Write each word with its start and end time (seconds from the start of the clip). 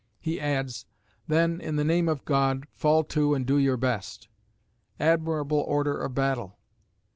He 0.19 0.39
adds, 0.41 0.87
"then, 1.27 1.61
in 1.61 1.75
the 1.75 1.83
name 1.83 2.09
of 2.09 2.25
God, 2.25 2.65
fall 2.73 3.03
to 3.03 3.35
and 3.35 3.45
do 3.45 3.59
your 3.59 3.77
best." 3.77 4.29
Admirable 4.99 5.59
order 5.59 5.95
of 6.01 6.15
battle! 6.15 6.57